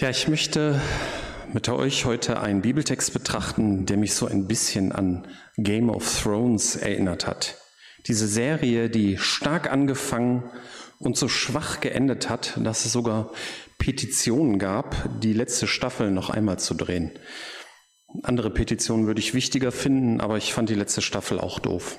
Ja, 0.00 0.10
ich 0.10 0.28
möchte 0.28 0.80
mit 1.52 1.68
euch 1.68 2.04
heute 2.04 2.40
einen 2.40 2.62
Bibeltext 2.62 3.12
betrachten, 3.12 3.84
der 3.84 3.96
mich 3.96 4.14
so 4.14 4.28
ein 4.28 4.46
bisschen 4.46 4.92
an 4.92 5.26
Game 5.56 5.90
of 5.90 6.22
Thrones 6.22 6.76
erinnert 6.76 7.26
hat. 7.26 7.56
Diese 8.06 8.28
Serie, 8.28 8.90
die 8.90 9.18
stark 9.18 9.72
angefangen 9.72 10.44
und 11.00 11.16
so 11.16 11.26
schwach 11.26 11.80
geendet 11.80 12.30
hat, 12.30 12.60
dass 12.62 12.84
es 12.84 12.92
sogar 12.92 13.32
Petitionen 13.78 14.60
gab, 14.60 14.94
die 15.20 15.32
letzte 15.32 15.66
Staffel 15.66 16.12
noch 16.12 16.30
einmal 16.30 16.60
zu 16.60 16.74
drehen. 16.74 17.10
Andere 18.22 18.50
Petitionen 18.50 19.08
würde 19.08 19.18
ich 19.18 19.34
wichtiger 19.34 19.72
finden, 19.72 20.20
aber 20.20 20.36
ich 20.36 20.52
fand 20.52 20.68
die 20.68 20.76
letzte 20.76 21.02
Staffel 21.02 21.40
auch 21.40 21.58
doof. 21.58 21.98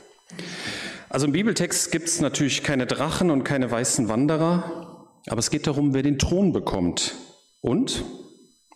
Also 1.09 1.25
im 1.25 1.33
Bibeltext 1.33 1.91
gibt 1.91 2.07
es 2.07 2.21
natürlich 2.21 2.63
keine 2.63 2.85
Drachen 2.85 3.29
und 3.29 3.43
keine 3.43 3.69
weißen 3.69 4.07
Wanderer, 4.07 5.09
aber 5.27 5.39
es 5.39 5.49
geht 5.49 5.67
darum, 5.67 5.93
wer 5.93 6.01
den 6.01 6.17
Thron 6.17 6.53
bekommt. 6.53 7.13
Und 7.61 8.03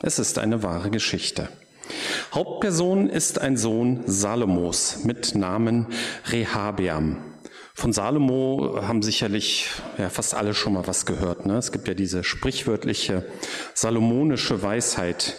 es 0.02 0.20
ist 0.20 0.40
eine 0.40 0.64
wahre 0.64 0.90
Geschichte. 0.90 1.50
Hauptperson 2.34 3.10
ist 3.10 3.40
ein 3.40 3.58
Sohn 3.58 4.04
Salomos 4.06 5.04
mit 5.04 5.36
Namen 5.36 5.88
Rehabeam. 6.26 7.18
Von 7.76 7.92
Salomo 7.92 8.80
haben 8.82 9.02
sicherlich 9.02 9.70
ja, 9.98 10.10
fast 10.10 10.36
alle 10.36 10.54
schon 10.54 10.74
mal 10.74 10.88
was 10.88 11.06
gehört. 11.06 11.46
Ne? 11.46 11.58
Es 11.58 11.72
gibt 11.72 11.88
ja 11.88 11.94
diese 11.94 12.24
sprichwörtliche 12.24 13.26
salomonische 13.74 14.62
Weisheit 14.62 15.36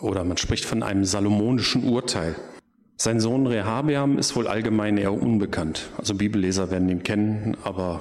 oder 0.00 0.24
man 0.24 0.36
spricht 0.36 0.64
von 0.64 0.82
einem 0.82 1.04
salomonischen 1.04 1.84
Urteil. 1.84 2.36
Sein 2.96 3.20
Sohn 3.20 3.46
Rehabeam 3.46 4.16
ist 4.16 4.36
wohl 4.36 4.46
allgemein 4.46 4.96
eher 4.96 5.12
unbekannt. 5.12 5.90
Also 5.98 6.14
Bibelleser 6.14 6.70
werden 6.70 6.88
ihn 6.88 7.02
kennen, 7.02 7.56
aber 7.62 8.00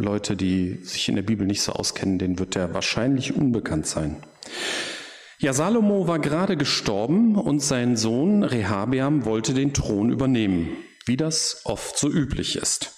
Leute, 0.00 0.36
die 0.36 0.80
sich 0.82 1.08
in 1.08 1.16
der 1.16 1.22
Bibel 1.22 1.46
nicht 1.46 1.62
so 1.62 1.72
auskennen, 1.72 2.18
denen 2.18 2.38
wird 2.38 2.56
er 2.56 2.74
wahrscheinlich 2.74 3.34
unbekannt 3.34 3.86
sein. 3.86 4.16
Ja, 5.38 5.52
Salomo 5.52 6.06
war 6.06 6.18
gerade 6.18 6.56
gestorben 6.56 7.36
und 7.36 7.60
sein 7.60 7.96
Sohn 7.96 8.42
Rehabeam 8.42 9.24
wollte 9.24 9.54
den 9.54 9.72
Thron 9.72 10.10
übernehmen, 10.10 10.76
wie 11.06 11.16
das 11.16 11.62
oft 11.64 11.96
so 11.96 12.10
üblich 12.10 12.56
ist. 12.56 12.94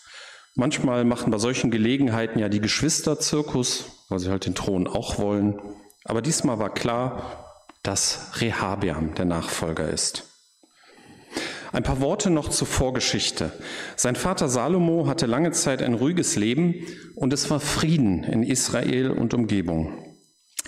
Manchmal 0.54 1.04
machen 1.04 1.30
bei 1.30 1.38
solchen 1.38 1.70
Gelegenheiten 1.70 2.38
ja 2.38 2.48
die 2.48 2.60
Geschwister 2.60 3.18
Zirkus, 3.18 3.84
weil 4.08 4.18
sie 4.18 4.30
halt 4.30 4.44
den 4.44 4.54
Thron 4.54 4.86
auch 4.86 5.18
wollen. 5.18 5.58
Aber 6.04 6.20
diesmal 6.20 6.58
war 6.58 6.74
klar, 6.74 7.56
dass 7.82 8.32
Rehabeam 8.40 9.14
der 9.14 9.24
Nachfolger 9.24 9.88
ist. 9.88 10.31
Ein 11.72 11.82
paar 11.82 12.02
Worte 12.02 12.28
noch 12.28 12.50
zur 12.50 12.66
Vorgeschichte. 12.66 13.50
Sein 13.96 14.14
Vater 14.14 14.48
Salomo 14.50 15.06
hatte 15.06 15.24
lange 15.24 15.52
Zeit 15.52 15.82
ein 15.82 15.94
ruhiges 15.94 16.36
Leben 16.36 16.74
und 17.14 17.32
es 17.32 17.48
war 17.50 17.60
Frieden 17.60 18.24
in 18.24 18.42
Israel 18.42 19.10
und 19.10 19.32
Umgebung. 19.32 19.94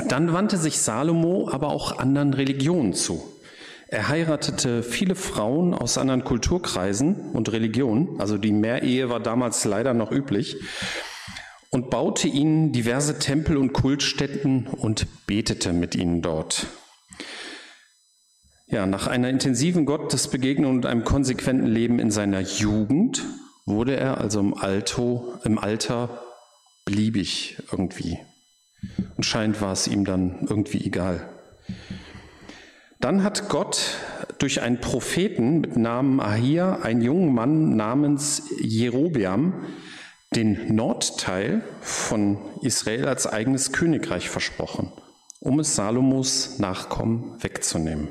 Dann 0.08 0.32
wandte 0.32 0.56
sich 0.56 0.78
Salomo 0.78 1.50
aber 1.52 1.68
auch 1.68 1.98
anderen 1.98 2.32
Religionen 2.32 2.94
zu. 2.94 3.22
Er 3.88 4.08
heiratete 4.08 4.82
viele 4.82 5.14
Frauen 5.14 5.74
aus 5.74 5.98
anderen 5.98 6.24
Kulturkreisen 6.24 7.32
und 7.32 7.52
Religionen, 7.52 8.18
also 8.18 8.38
die 8.38 8.50
Mehrehe 8.50 9.10
war 9.10 9.20
damals 9.20 9.64
leider 9.66 9.92
noch 9.92 10.10
üblich, 10.10 10.56
und 11.70 11.90
baute 11.90 12.28
ihnen 12.28 12.72
diverse 12.72 13.18
Tempel 13.18 13.56
und 13.58 13.72
Kultstätten 13.72 14.68
und 14.68 15.06
betete 15.26 15.72
mit 15.72 15.94
ihnen 15.96 16.22
dort. 16.22 16.66
Ja, 18.66 18.86
nach 18.86 19.06
einer 19.06 19.28
intensiven 19.28 19.84
Gottesbegegnung 19.84 20.76
und 20.76 20.86
einem 20.86 21.04
konsequenten 21.04 21.66
Leben 21.66 21.98
in 21.98 22.10
seiner 22.10 22.40
Jugend 22.40 23.22
wurde 23.66 23.96
er 23.96 24.18
also 24.18 24.40
im, 24.40 24.54
Alto, 24.54 25.34
im 25.44 25.58
Alter 25.58 26.22
beliebig 26.84 27.62
irgendwie. 27.70 28.18
Und 29.16 29.24
scheint 29.24 29.60
war 29.60 29.72
es 29.72 29.86
ihm 29.86 30.04
dann 30.04 30.46
irgendwie 30.48 30.84
egal. 30.84 31.28
Dann 33.00 33.22
hat 33.22 33.48
Gott 33.48 33.96
durch 34.38 34.62
einen 34.62 34.80
Propheten 34.80 35.60
mit 35.60 35.76
Namen 35.76 36.20
Ahia, 36.20 36.80
einen 36.80 37.02
jungen 37.02 37.34
Mann 37.34 37.76
namens 37.76 38.44
Jerobeam, 38.60 39.52
den 40.34 40.74
Nordteil 40.74 41.62
von 41.80 42.38
Israel 42.62 43.06
als 43.06 43.26
eigenes 43.26 43.72
Königreich 43.72 44.30
versprochen, 44.30 44.90
um 45.40 45.60
es 45.60 45.76
Salomos 45.76 46.58
Nachkommen 46.58 47.36
wegzunehmen. 47.40 48.08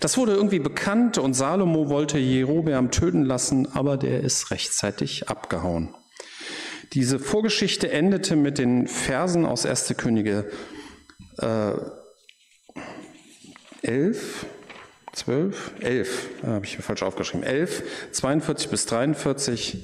Das 0.00 0.16
wurde 0.16 0.32
irgendwie 0.32 0.58
bekannt 0.58 1.18
und 1.18 1.34
Salomo 1.34 1.88
wollte 1.88 2.18
Jerobeam 2.18 2.90
töten 2.90 3.24
lassen, 3.24 3.68
aber 3.72 3.96
der 3.96 4.20
ist 4.20 4.50
rechtzeitig 4.50 5.28
abgehauen. 5.28 5.94
Diese 6.92 7.18
Vorgeschichte 7.18 7.90
endete 7.90 8.36
mit 8.36 8.58
den 8.58 8.86
Versen 8.86 9.46
aus 9.46 9.64
1. 9.64 9.94
Könige 9.96 10.50
äh, 11.38 11.72
11, 13.82 14.46
12, 15.12 15.72
11, 15.80 16.28
habe 16.44 16.64
ich 16.64 16.76
mir 16.76 16.82
falsch 16.82 17.02
aufgeschrieben, 17.02 17.44
11, 17.44 17.82
42 18.12 18.68
bis 18.68 18.86
43. 18.86 19.78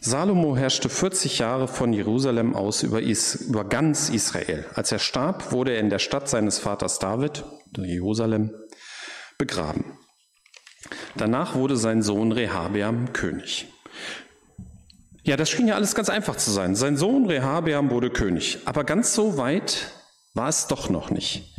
Salomo 0.00 0.56
herrschte 0.56 0.88
40 0.88 1.38
Jahre 1.38 1.68
von 1.68 1.92
Jerusalem 1.92 2.56
aus 2.56 2.82
über, 2.82 3.00
Is, 3.00 3.36
über 3.36 3.64
ganz 3.64 4.08
Israel. 4.08 4.66
Als 4.74 4.90
er 4.90 4.98
starb, 4.98 5.52
wurde 5.52 5.74
er 5.74 5.80
in 5.80 5.90
der 5.90 6.00
Stadt 6.00 6.28
seines 6.28 6.58
Vaters 6.58 6.98
David, 6.98 7.44
Jerusalem, 7.76 8.50
begraben. 9.42 9.98
Danach 11.16 11.56
wurde 11.56 11.76
sein 11.76 12.02
Sohn 12.02 12.30
Rehabeam 12.30 13.12
König. 13.12 13.66
Ja, 15.24 15.36
das 15.36 15.50
schien 15.50 15.66
ja 15.66 15.74
alles 15.74 15.96
ganz 15.96 16.08
einfach 16.08 16.36
zu 16.36 16.52
sein. 16.52 16.76
Sein 16.76 16.96
Sohn 16.96 17.26
Rehabeam 17.26 17.90
wurde 17.90 18.10
König. 18.10 18.58
Aber 18.66 18.84
ganz 18.84 19.14
so 19.14 19.36
weit 19.36 19.92
war 20.34 20.48
es 20.48 20.68
doch 20.68 20.90
noch 20.90 21.10
nicht. 21.10 21.54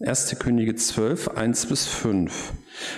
1. 0.00 0.38
Könige 0.38 0.74
12, 0.74 1.28
1 1.28 1.66
bis 1.66 1.86
5. 1.86 2.52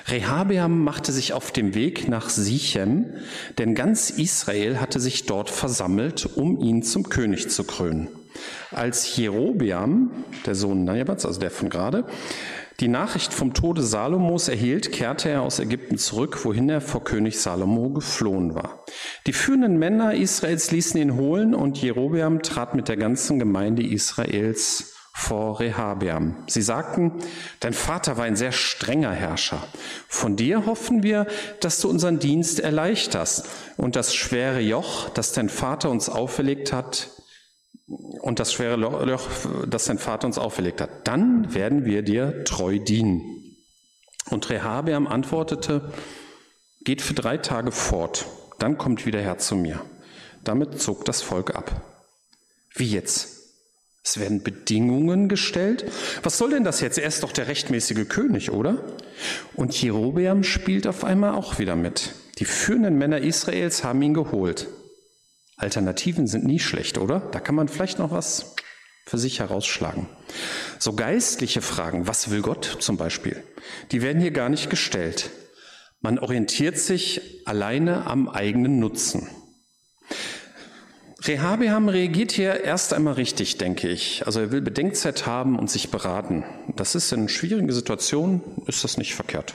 Rehabeam 0.09 0.83
machte 0.83 1.13
sich 1.13 1.33
auf 1.33 1.53
dem 1.53 1.77
Weg 1.77 2.09
nach 2.09 2.29
Sichem, 2.29 3.15
denn 3.59 3.77
ganz 3.77 4.11
Israel 4.11 4.81
hatte 4.81 4.99
sich 4.99 5.27
dort 5.27 5.49
versammelt, 5.49 6.27
um 6.27 6.59
ihn 6.61 6.83
zum 6.83 7.09
König 7.09 7.51
zu 7.51 7.63
krönen. 7.63 8.09
Als 8.73 9.17
Jerobeam, 9.17 10.11
der 10.45 10.57
Sohn 10.57 10.85
Najabats, 10.85 11.25
also 11.25 11.39
der 11.39 11.53
von 11.53 11.71
gerade, 11.71 12.05
die 12.81 12.89
Nachricht 12.89 13.35
vom 13.35 13.55
Tode 13.55 13.83
Salomos 13.83 14.47
erhielt, 14.49 14.93
kehrte 14.93 15.29
er 15.29 15.43
aus 15.43 15.59
Ägypten 15.59 15.99
zurück, 15.99 16.45
wohin 16.45 16.69
er 16.69 16.81
vor 16.81 17.03
König 17.03 17.41
Salomo 17.41 17.91
geflohen 17.91 18.55
war. 18.55 18.85
Die 19.27 19.33
führenden 19.33 19.79
Männer 19.79 20.15
Israels 20.15 20.71
ließen 20.71 21.01
ihn 21.01 21.17
holen 21.17 21.55
und 21.55 21.83
Jerobeam 21.83 22.43
trat 22.43 22.77
mit 22.77 22.89
der 22.89 22.97
ganzen 22.97 23.41
Gemeinde 23.41 23.83
Israels 23.83 24.95
vor 25.13 25.59
Rehabeam. 25.59 26.37
Sie 26.47 26.63
sagten, 26.63 27.15
dein 27.59 27.73
Vater 27.73 28.17
war 28.17 28.25
ein 28.25 28.37
sehr 28.37 28.53
strenger 28.53 29.11
Herrscher. 29.11 29.67
Von 30.07 30.37
dir 30.37 30.65
hoffen 30.65 31.03
wir, 31.03 31.27
dass 31.59 31.81
du 31.81 31.89
unseren 31.89 32.21
Dienst 32.21 32.61
erleichterst 32.61 33.49
und 33.77 33.97
das 33.97 34.15
schwere 34.15 34.61
Joch, 34.61 35.09
das 35.09 35.33
dein 35.33 35.49
Vater 35.49 35.91
uns 35.91 36.09
auferlegt 36.09 36.73
hat, 36.73 37.09
und 37.89 38.39
das 38.39 38.53
schwere 38.53 38.77
Loch, 38.77 39.23
das 39.67 39.87
sein 39.87 39.99
Vater 39.99 40.27
uns 40.27 40.39
auferlegt 40.39 40.81
hat. 40.81 40.91
Dann 41.05 41.55
werden 41.55 41.85
wir 41.85 42.03
dir 42.03 42.45
treu 42.45 42.79
dienen. 42.79 43.23
Und 44.31 44.51
Rehabeam 44.51 45.07
antwortete, 45.07 45.93
geht 46.85 47.01
für 47.01 47.15
drei 47.15 47.39
Tage 47.39 47.73
fort, 47.73 48.27
dann 48.59 48.77
kommt 48.77 49.07
wieder 49.07 49.21
her 49.21 49.39
zu 49.39 49.57
mir. 49.57 49.81
Damit 50.45 50.81
zog 50.81 51.05
das 51.05 51.23
Volk 51.23 51.55
ab. 51.55 51.83
Wie 52.75 52.91
jetzt? 52.91 53.39
Es 54.05 54.19
werden 54.19 54.43
Bedingungen 54.43 55.29
gestellt. 55.29 55.85
Was 56.23 56.39
soll 56.39 56.51
denn 56.51 56.65
das 56.65 56.81
jetzt? 56.81 56.99
Er 56.99 57.09
ist 57.09 57.23
doch 57.23 57.33
der 57.33 57.49
rechtmäßige 57.49 58.09
König, 58.09 58.51
oder? 58.51 58.79
Und 59.55 59.81
Jerobeam 59.81 60.45
spielt 60.45 60.87
auf 60.87 61.05
einmal 61.05 61.35
auch 61.35 61.59
wieder 61.59 61.77
mit. 61.77 62.15
Die 62.39 62.45
führenden 62.45 62.97
Männer 62.97 63.19
Israels 63.19 63.85
haben 63.85 64.01
ihn 64.01 64.15
geholt. 64.15 64.69
Alternativen 65.59 66.27
sind 66.27 66.45
nie 66.45 66.61
schlecht, 66.61 66.99
oder? 66.99 67.21
Da 67.21 67.41
kann 67.41 67.57
man 67.57 67.69
vielleicht 67.69 67.99
noch 67.99 68.13
was 68.13 68.55
für 69.05 69.19
sich 69.19 69.41
herausschlagen. 69.41 70.07
So 70.79 70.93
geistliche 70.93 71.63
Fragen, 71.63 72.07
was 72.07 72.31
will 72.31 72.43
Gott 72.43 72.79
zum 72.81 72.97
Beispiel, 72.97 73.43
die 73.91 74.01
werden 74.01 74.23
hier 74.23 74.31
gar 74.31 74.49
nicht 74.49 74.71
gestellt. 74.71 75.31
Man 76.01 76.19
orientiert 76.19 76.79
sich 76.79 77.43
alleine 77.45 78.07
am 78.07 78.29
eigenen 78.29 78.79
Nutzen. 78.79 79.29
Rehabeam 81.25 81.89
reagiert 81.89 82.31
hier 82.31 82.63
erst 82.63 82.95
einmal 82.95 83.15
richtig, 83.15 83.59
denke 83.59 83.89
ich. 83.89 84.25
Also 84.27 84.39
er 84.39 84.53
will 84.53 84.61
Bedenkzeit 84.61 85.27
haben 85.27 85.59
und 85.59 85.69
sich 85.69 85.91
beraten. 85.91 86.45
Das 86.77 86.95
ist 86.95 87.11
in 87.11 87.29
schwierigen 87.29 87.73
Situationen, 87.73 88.41
ist 88.67 88.85
das 88.85 88.97
nicht 88.97 89.17
verkehrt. 89.17 89.55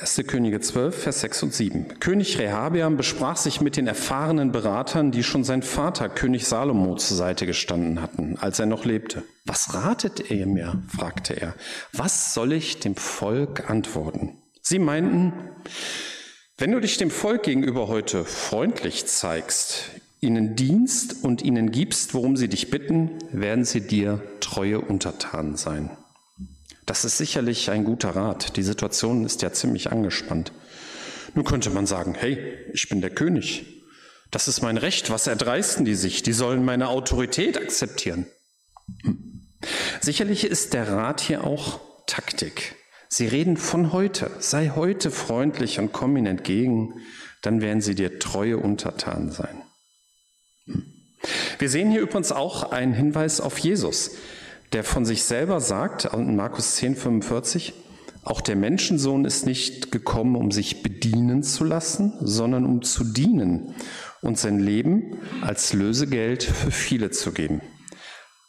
1. 0.00 0.22
Könige 0.28 0.60
12, 0.60 1.02
Vers 1.02 1.20
6 1.22 1.42
und 1.42 1.54
7. 1.54 1.98
König 1.98 2.38
Rehabeam 2.38 2.96
besprach 2.96 3.36
sich 3.36 3.60
mit 3.60 3.76
den 3.76 3.88
erfahrenen 3.88 4.52
Beratern, 4.52 5.10
die 5.10 5.24
schon 5.24 5.42
sein 5.42 5.62
Vater, 5.62 6.08
König 6.08 6.46
Salomo, 6.46 6.94
zur 6.94 7.16
Seite 7.16 7.46
gestanden 7.46 8.00
hatten, 8.00 8.36
als 8.38 8.60
er 8.60 8.66
noch 8.66 8.84
lebte. 8.84 9.24
Was 9.44 9.74
ratet 9.74 10.30
ihr 10.30 10.46
mir? 10.46 10.80
fragte 10.96 11.34
er. 11.34 11.54
Was 11.92 12.32
soll 12.32 12.52
ich 12.52 12.78
dem 12.78 12.94
Volk 12.94 13.68
antworten? 13.68 14.36
Sie 14.62 14.78
meinten, 14.78 15.32
Wenn 16.58 16.72
du 16.72 16.80
dich 16.80 16.96
dem 16.96 17.10
Volk 17.10 17.44
gegenüber 17.44 17.88
heute 17.88 18.24
freundlich 18.24 19.06
zeigst, 19.06 19.90
ihnen 20.20 20.54
dienst 20.56 21.24
und 21.24 21.42
ihnen 21.42 21.70
gibst, 21.70 22.14
worum 22.14 22.36
sie 22.36 22.48
dich 22.48 22.70
bitten, 22.70 23.10
werden 23.32 23.64
sie 23.64 23.80
dir 23.80 24.20
treue 24.40 24.80
Untertanen 24.80 25.56
sein. 25.56 25.90
Das 26.88 27.04
ist 27.04 27.18
sicherlich 27.18 27.70
ein 27.70 27.84
guter 27.84 28.16
Rat. 28.16 28.56
Die 28.56 28.62
Situation 28.62 29.26
ist 29.26 29.42
ja 29.42 29.52
ziemlich 29.52 29.92
angespannt. 29.92 30.52
Nun 31.34 31.44
könnte 31.44 31.68
man 31.68 31.84
sagen, 31.84 32.14
hey, 32.14 32.56
ich 32.72 32.88
bin 32.88 33.02
der 33.02 33.10
König. 33.10 33.84
Das 34.30 34.48
ist 34.48 34.62
mein 34.62 34.78
Recht. 34.78 35.10
Was 35.10 35.26
erdreisten 35.26 35.84
die 35.84 35.94
sich? 35.94 36.22
Die 36.22 36.32
sollen 36.32 36.64
meine 36.64 36.88
Autorität 36.88 37.58
akzeptieren. 37.58 38.24
Hm. 39.02 39.42
Sicherlich 40.00 40.44
ist 40.44 40.72
der 40.72 40.88
Rat 40.88 41.20
hier 41.20 41.44
auch 41.44 41.78
Taktik. 42.06 42.74
Sie 43.10 43.26
reden 43.26 43.58
von 43.58 43.92
heute. 43.92 44.30
Sei 44.38 44.72
heute 44.74 45.10
freundlich 45.10 45.78
und 45.78 45.92
komm 45.92 46.16
ihnen 46.16 46.38
entgegen, 46.38 46.94
dann 47.42 47.60
werden 47.60 47.82
sie 47.82 47.96
dir 47.96 48.18
treue 48.18 48.56
Untertanen 48.56 49.30
sein. 49.30 49.62
Hm. 50.64 50.86
Wir 51.58 51.68
sehen 51.68 51.90
hier 51.90 52.00
übrigens 52.00 52.32
auch 52.32 52.72
einen 52.72 52.94
Hinweis 52.94 53.42
auf 53.42 53.58
Jesus, 53.58 54.12
der 54.72 54.84
von 54.84 55.04
sich 55.04 55.22
selber 55.24 55.60
sagt, 55.60 56.06
in 56.06 56.36
Markus 56.36 56.76
10, 56.76 56.96
45, 56.96 57.74
auch 58.22 58.40
der 58.40 58.56
Menschensohn 58.56 59.24
ist 59.24 59.46
nicht 59.46 59.90
gekommen, 59.90 60.36
um 60.36 60.50
sich 60.50 60.82
bedienen 60.82 61.42
zu 61.42 61.64
lassen, 61.64 62.12
sondern 62.20 62.66
um 62.66 62.82
zu 62.82 63.04
dienen 63.04 63.74
und 64.20 64.38
sein 64.38 64.58
Leben 64.58 65.18
als 65.40 65.72
Lösegeld 65.72 66.42
für 66.42 66.70
viele 66.70 67.10
zu 67.10 67.32
geben. 67.32 67.62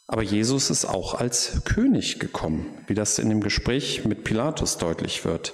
Aber 0.07 0.23
Jesus 0.23 0.69
ist 0.69 0.85
auch 0.85 1.13
als 1.13 1.61
König 1.65 2.19
gekommen, 2.19 2.65
wie 2.87 2.95
das 2.95 3.19
in 3.19 3.29
dem 3.29 3.41
Gespräch 3.41 4.05
mit 4.05 4.23
Pilatus 4.23 4.77
deutlich 4.77 5.23
wird. 5.23 5.53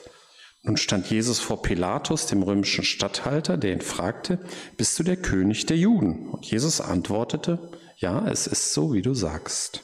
Nun 0.63 0.77
stand 0.77 1.07
Jesus 1.11 1.39
vor 1.39 1.61
Pilatus, 1.61 2.25
dem 2.25 2.41
römischen 2.41 2.83
Statthalter, 2.83 3.57
der 3.57 3.73
ihn 3.73 3.81
fragte, 3.81 4.39
bist 4.77 4.97
du 4.97 5.03
der 5.03 5.17
König 5.17 5.67
der 5.67 5.77
Juden? 5.77 6.29
Und 6.29 6.45
Jesus 6.45 6.81
antwortete, 6.81 7.69
ja, 7.97 8.25
es 8.27 8.47
ist 8.47 8.73
so, 8.73 8.93
wie 8.93 9.01
du 9.03 9.13
sagst. 9.13 9.83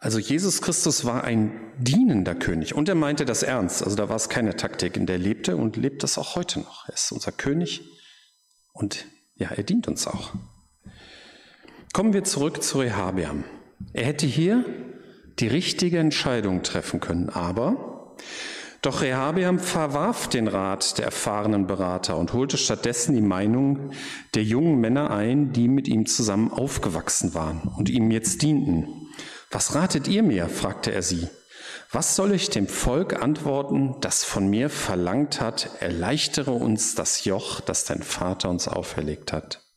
Also 0.00 0.20
Jesus 0.20 0.62
Christus 0.62 1.04
war 1.04 1.24
ein 1.24 1.60
dienender 1.78 2.36
König 2.36 2.74
und 2.74 2.88
er 2.88 2.94
meinte 2.94 3.24
das 3.24 3.42
ernst. 3.42 3.82
Also 3.82 3.96
da 3.96 4.08
war 4.08 4.16
es 4.16 4.28
keine 4.28 4.54
Taktik, 4.54 4.96
in 4.96 5.06
der 5.06 5.16
er 5.16 5.22
lebte 5.22 5.56
und 5.56 5.76
lebt 5.76 6.04
das 6.04 6.18
auch 6.18 6.36
heute 6.36 6.60
noch. 6.60 6.88
Er 6.88 6.94
ist 6.94 7.10
unser 7.10 7.32
König 7.32 7.82
und 8.72 9.06
ja, 9.34 9.48
er 9.50 9.64
dient 9.64 9.88
uns 9.88 10.06
auch. 10.06 10.32
Kommen 11.92 12.12
wir 12.12 12.22
zurück 12.22 12.62
zu 12.62 12.78
Rehabiam. 12.78 13.42
Er 13.92 14.06
hätte 14.06 14.26
hier 14.26 14.64
die 15.40 15.48
richtige 15.48 15.98
Entscheidung 15.98 16.62
treffen 16.62 17.00
können, 17.00 17.28
aber 17.28 18.16
doch 18.82 19.02
Rehabiam 19.02 19.58
verwarf 19.58 20.28
den 20.28 20.46
Rat 20.46 20.98
der 20.98 21.06
erfahrenen 21.06 21.66
Berater 21.66 22.16
und 22.16 22.32
holte 22.32 22.56
stattdessen 22.56 23.16
die 23.16 23.20
Meinung 23.20 23.90
der 24.34 24.44
jungen 24.44 24.80
Männer 24.80 25.10
ein, 25.10 25.52
die 25.52 25.66
mit 25.66 25.88
ihm 25.88 26.06
zusammen 26.06 26.52
aufgewachsen 26.52 27.34
waren 27.34 27.62
und 27.76 27.88
ihm 27.88 28.12
jetzt 28.12 28.42
dienten. 28.42 28.86
Was 29.50 29.74
ratet 29.74 30.08
ihr 30.08 30.22
mir? 30.22 30.48
fragte 30.48 30.92
er 30.92 31.02
sie. 31.02 31.28
Was 31.90 32.16
soll 32.16 32.32
ich 32.32 32.50
dem 32.50 32.68
Volk 32.68 33.22
antworten, 33.22 33.96
das 34.00 34.22
von 34.24 34.48
mir 34.48 34.68
verlangt 34.68 35.40
hat, 35.40 35.70
erleichtere 35.80 36.50
uns 36.50 36.94
das 36.94 37.24
Joch, 37.24 37.60
das 37.60 37.84
dein 37.84 38.02
Vater 38.02 38.50
uns 38.50 38.68
auferlegt 38.68 39.32
hat? 39.32 39.67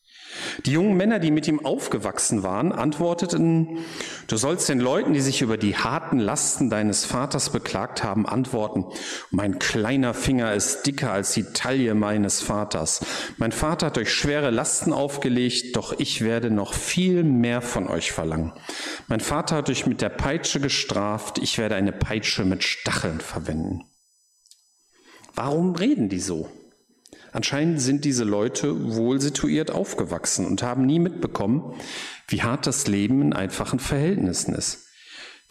Die 0.65 0.71
jungen 0.71 0.95
Männer, 0.95 1.19
die 1.19 1.31
mit 1.31 1.47
ihm 1.47 1.65
aufgewachsen 1.65 2.43
waren, 2.43 2.71
antworteten, 2.71 3.79
du 4.27 4.37
sollst 4.37 4.69
den 4.69 4.79
Leuten, 4.79 5.13
die 5.13 5.21
sich 5.21 5.41
über 5.41 5.57
die 5.57 5.75
harten 5.75 6.19
Lasten 6.19 6.69
deines 6.69 7.05
Vaters 7.05 7.49
beklagt 7.49 8.03
haben, 8.03 8.25
antworten, 8.25 8.85
mein 9.29 9.59
kleiner 9.59 10.13
Finger 10.13 10.53
ist 10.53 10.85
dicker 10.87 11.11
als 11.11 11.33
die 11.33 11.43
Taille 11.43 11.95
meines 11.95 12.41
Vaters. 12.41 13.01
Mein 13.37 13.51
Vater 13.51 13.87
hat 13.87 13.97
euch 13.97 14.13
schwere 14.13 14.49
Lasten 14.49 14.93
aufgelegt, 14.93 15.75
doch 15.75 15.97
ich 15.99 16.21
werde 16.21 16.51
noch 16.51 16.73
viel 16.73 17.23
mehr 17.23 17.61
von 17.61 17.87
euch 17.87 18.11
verlangen. 18.11 18.53
Mein 19.07 19.19
Vater 19.19 19.57
hat 19.57 19.69
euch 19.69 19.85
mit 19.85 20.01
der 20.01 20.09
Peitsche 20.09 20.59
gestraft, 20.59 21.37
ich 21.37 21.57
werde 21.57 21.75
eine 21.75 21.91
Peitsche 21.91 22.45
mit 22.45 22.63
Stacheln 22.63 23.19
verwenden. 23.19 23.85
Warum 25.33 25.75
reden 25.75 26.09
die 26.09 26.19
so? 26.19 26.49
Anscheinend 27.33 27.81
sind 27.81 28.03
diese 28.03 28.23
Leute 28.23 28.95
wohl 28.95 29.21
situiert 29.21 29.71
aufgewachsen 29.71 30.45
und 30.45 30.63
haben 30.63 30.85
nie 30.85 30.99
mitbekommen, 30.99 31.73
wie 32.27 32.43
hart 32.43 32.67
das 32.67 32.87
Leben 32.87 33.21
in 33.21 33.33
einfachen 33.33 33.79
Verhältnissen 33.79 34.53
ist. 34.53 34.87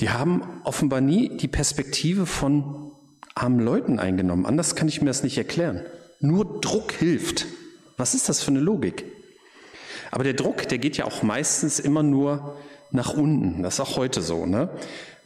Die 0.01 0.11
haben 0.11 0.43
offenbar 0.65 1.01
nie 1.01 1.37
die 1.37 1.49
Perspektive 1.49 2.27
von 2.27 2.93
armen 3.35 3.61
Leuten 3.61 3.99
eingenommen. 3.99 4.47
Anders 4.47 4.75
kann 4.75 4.89
ich 4.89 5.01
mir 5.01 5.07
das 5.07 5.23
nicht 5.23 5.39
erklären. 5.39 5.83
Nur 6.21 6.61
Druck 6.61 6.93
hilft. 6.93 7.47
Was 7.97 8.15
ist 8.15 8.29
das 8.29 8.43
für 8.43 8.51
eine 8.51 8.61
Logik? 8.61 9.05
Aber 10.11 10.25
der 10.25 10.35
Druck, 10.35 10.69
der 10.69 10.79
geht 10.79 10.97
ja 10.97 11.05
auch 11.05 11.23
meistens 11.23 11.79
immer 11.79 12.03
nur 12.03 12.57
nach 12.91 13.15
unten. 13.15 13.63
Das 13.63 13.75
ist 13.75 13.81
auch 13.81 13.97
heute 13.97 14.23
so. 14.23 14.47
Ne? 14.47 14.71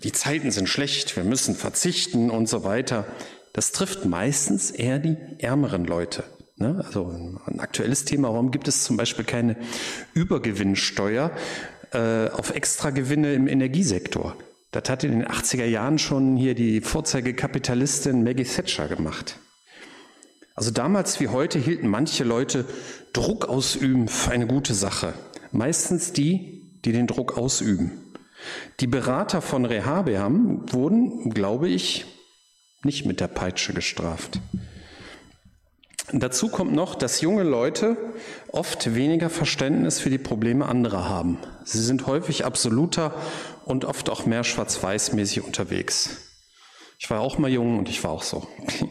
Die 0.03 0.13
Zeiten 0.13 0.51
sind 0.51 0.69
schlecht, 0.69 1.17
wir 1.17 1.25
müssen 1.25 1.55
verzichten 1.55 2.31
und 2.31 2.49
so 2.49 2.65
weiter. 2.65 3.07
Das 3.53 3.73
trifft 3.73 4.05
meistens 4.05 4.71
eher 4.71 4.99
die 4.99 5.17
ärmeren 5.39 5.85
Leute. 5.85 6.25
Ne? 6.57 6.83
Also 6.85 7.07
ein 7.47 7.61
aktuelles 7.61 8.05
Thema, 8.05 8.29
warum 8.29 8.51
gibt 8.51 8.69
es 8.69 8.85
zum 8.85 8.97
Beispiel 8.97 9.25
keine 9.25 9.57
Übergewinnsteuer 10.15 11.31
äh, 11.93 12.29
auf 12.29 12.55
Extragewinne 12.55 13.35
im 13.35 13.49
Energiesektor? 13.49 14.37
Das 14.71 14.89
hat 14.89 15.05
in 15.05 15.13
den 15.13 15.27
80er 15.27 15.65
Jahren 15.65 15.99
schon 15.99 16.37
hier 16.37 16.55
die 16.55 16.81
Vorzeigekapitalistin 16.81 18.25
Maggie 18.25 18.45
Thatcher 18.45 18.89
gemacht. 18.89 19.39
Also 20.57 20.71
damals 20.71 21.21
wie 21.21 21.29
heute 21.29 21.59
hielten 21.59 21.89
manche 21.89 22.23
Leute 22.25 22.65
Druck 23.13 23.49
ausüben 23.49 24.09
für 24.09 24.31
eine 24.31 24.47
gute 24.47 24.75
Sache. 24.75 25.15
Meistens 25.51 26.13
die, 26.13 26.81
die 26.85 26.93
den 26.93 27.07
Druck 27.07 27.37
ausüben. 27.37 27.93
Die 28.81 28.87
Berater 28.87 29.41
von 29.43 29.65
Rehabeam 29.65 30.73
wurden, 30.73 31.31
glaube 31.31 31.69
ich, 31.69 32.05
nicht 32.83 33.07
mit 33.07 33.21
der 33.21 33.29
Peitsche 33.29 33.73
gestraft. 33.73 34.41
Dazu 36.13 36.49
kommt 36.49 36.75
noch, 36.75 36.95
dass 36.95 37.21
junge 37.21 37.45
Leute 37.45 37.97
oft 38.49 38.95
weniger 38.95 39.31
Verständnis 39.31 40.01
für 40.01 40.11
die 40.11 40.19
Probleme 40.19 40.67
anderer 40.67 41.09
haben. 41.09 41.39
Sie 41.65 41.83
sind 41.83 42.07
häufig 42.07 42.45
absoluter 42.45 43.15
und 43.65 43.85
oft 43.85 44.11
auch 44.11 44.27
mehr 44.27 44.45
schwarz-weiß-mäßig 44.45 45.43
unterwegs. 45.43 46.19
Ich 46.99 47.09
war 47.11 47.21
auch 47.21 47.39
mal 47.39 47.51
jung 47.51 47.79
und 47.79 47.89
ich 47.89 48.05
war 48.05 48.11
auch 48.11 48.23
so. 48.23 48.47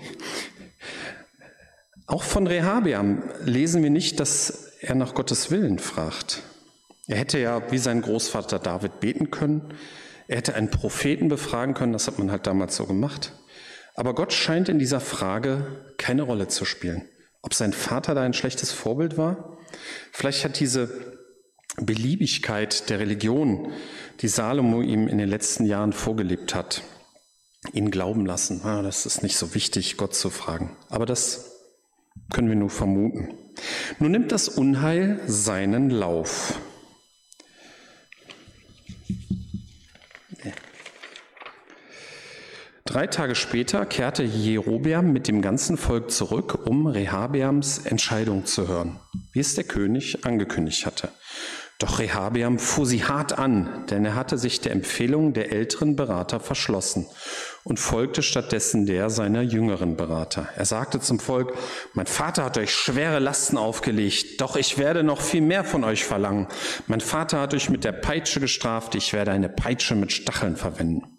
Auch 2.05 2.23
von 2.23 2.47
Rehabiam 2.47 3.23
lesen 3.45 3.81
wir 3.81 3.89
nicht, 3.89 4.19
dass 4.19 4.73
er 4.81 4.93
nach 4.93 5.15
Gottes 5.15 5.51
Willen 5.51 5.79
fragt. 5.79 6.43
Er 7.07 7.17
hätte 7.17 7.39
ja 7.39 7.71
wie 7.71 7.77
sein 7.77 8.01
Großvater 8.01 8.59
David 8.59 8.99
beten 8.99 9.31
können. 9.31 9.73
Er 10.27 10.37
hätte 10.37 10.53
einen 10.53 10.69
Propheten 10.69 11.29
befragen 11.29 11.73
können. 11.73 11.93
Das 11.93 12.07
hat 12.07 12.19
man 12.19 12.29
halt 12.29 12.45
damals 12.45 12.75
so 12.75 12.85
gemacht. 12.85 13.31
Aber 13.95 14.15
Gott 14.15 14.33
scheint 14.33 14.69
in 14.69 14.79
dieser 14.79 14.99
Frage 14.99 15.93
keine 15.97 16.23
Rolle 16.23 16.47
zu 16.47 16.65
spielen. 16.65 17.07
Ob 17.41 17.53
sein 17.53 17.73
Vater 17.73 18.15
da 18.15 18.21
ein 18.21 18.33
schlechtes 18.33 18.71
Vorbild 18.71 19.17
war? 19.17 19.57
Vielleicht 20.11 20.43
hat 20.45 20.59
diese 20.59 21.17
Beliebigkeit 21.77 22.89
der 22.89 22.99
Religion, 22.99 23.71
die 24.21 24.27
Salomo 24.27 24.81
ihm 24.81 25.07
in 25.07 25.17
den 25.17 25.29
letzten 25.29 25.65
Jahren 25.65 25.93
vorgelebt 25.93 26.53
hat, 26.55 26.83
ihn 27.71 27.91
glauben 27.91 28.25
lassen, 28.25 28.61
ah, 28.63 28.81
das 28.81 29.05
ist 29.05 29.23
nicht 29.23 29.37
so 29.37 29.55
wichtig, 29.55 29.97
Gott 29.97 30.15
zu 30.15 30.29
fragen. 30.29 30.75
Aber 30.89 31.05
das 31.05 31.51
können 32.31 32.49
wir 32.49 32.55
nur 32.55 32.69
vermuten. 32.69 33.33
Nun 33.99 34.11
nimmt 34.11 34.31
das 34.31 34.49
Unheil 34.49 35.19
seinen 35.27 35.89
Lauf. 35.89 36.59
Drei 42.93 43.07
Tage 43.07 43.33
später 43.33 43.87
kehrte 43.87 44.21
Jerobeam 44.21 45.11
mit 45.11 45.27
dem 45.27 45.41
ganzen 45.41 45.77
Volk 45.77 46.11
zurück, 46.11 46.67
um 46.67 46.85
Rehabeams 46.85 47.79
Entscheidung 47.79 48.45
zu 48.45 48.67
hören, 48.67 48.99
wie 49.31 49.39
es 49.39 49.55
der 49.55 49.63
König 49.63 50.27
angekündigt 50.27 50.85
hatte. 50.85 51.09
Doch 51.79 51.97
Rehabeam 51.97 52.59
fuhr 52.59 52.85
sie 52.85 53.03
hart 53.03 53.39
an, 53.39 53.87
denn 53.89 54.05
er 54.05 54.13
hatte 54.13 54.37
sich 54.37 54.61
der 54.61 54.73
Empfehlung 54.73 55.33
der 55.33 55.51
älteren 55.51 55.95
Berater 55.95 56.39
verschlossen 56.39 57.07
und 57.63 57.79
folgte 57.79 58.21
stattdessen 58.21 58.85
der 58.85 59.09
seiner 59.09 59.41
jüngeren 59.41 59.97
Berater. 59.97 60.47
Er 60.55 60.65
sagte 60.65 60.99
zum 60.99 61.19
Volk, 61.19 61.51
mein 61.95 62.05
Vater 62.05 62.43
hat 62.43 62.59
euch 62.59 62.75
schwere 62.75 63.17
Lasten 63.17 63.57
aufgelegt, 63.57 64.39
doch 64.39 64.55
ich 64.55 64.77
werde 64.77 65.01
noch 65.01 65.19
viel 65.19 65.41
mehr 65.41 65.63
von 65.63 65.83
euch 65.83 66.03
verlangen. 66.03 66.47
Mein 66.85 67.01
Vater 67.01 67.41
hat 67.41 67.55
euch 67.55 67.71
mit 67.71 67.85
der 67.85 67.93
Peitsche 67.93 68.39
gestraft, 68.39 68.93
ich 68.93 69.13
werde 69.13 69.31
eine 69.31 69.49
Peitsche 69.49 69.95
mit 69.95 70.11
Stacheln 70.11 70.57
verwenden. 70.57 71.12